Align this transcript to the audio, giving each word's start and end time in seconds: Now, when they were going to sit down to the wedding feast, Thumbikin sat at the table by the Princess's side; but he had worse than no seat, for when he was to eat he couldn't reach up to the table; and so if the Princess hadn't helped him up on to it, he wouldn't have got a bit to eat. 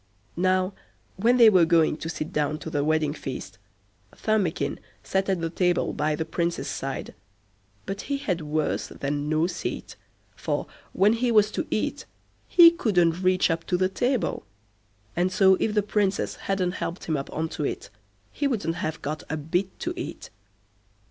Now, 0.35 0.73
when 1.15 1.37
they 1.37 1.47
were 1.47 1.63
going 1.63 1.95
to 1.97 2.09
sit 2.09 2.33
down 2.33 2.57
to 2.57 2.71
the 2.71 2.83
wedding 2.83 3.13
feast, 3.13 3.59
Thumbikin 4.15 4.79
sat 5.03 5.29
at 5.29 5.41
the 5.41 5.49
table 5.51 5.93
by 5.93 6.15
the 6.15 6.25
Princess's 6.25 6.71
side; 6.73 7.13
but 7.85 8.01
he 8.09 8.17
had 8.17 8.41
worse 8.41 8.87
than 8.87 9.29
no 9.29 9.45
seat, 9.45 9.95
for 10.35 10.65
when 10.91 11.13
he 11.13 11.31
was 11.31 11.51
to 11.51 11.67
eat 11.69 12.05
he 12.47 12.71
couldn't 12.71 13.21
reach 13.21 13.51
up 13.51 13.63
to 13.65 13.77
the 13.77 13.89
table; 13.89 14.43
and 15.15 15.31
so 15.31 15.53
if 15.59 15.75
the 15.75 15.83
Princess 15.83 16.33
hadn't 16.35 16.71
helped 16.81 17.03
him 17.03 17.15
up 17.15 17.31
on 17.31 17.47
to 17.49 17.63
it, 17.63 17.91
he 18.31 18.47
wouldn't 18.47 18.77
have 18.77 19.03
got 19.03 19.21
a 19.29 19.37
bit 19.37 19.79
to 19.81 19.93
eat. 19.95 20.31